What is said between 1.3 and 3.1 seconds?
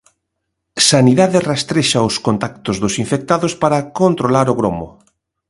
rastrexa os contactos dos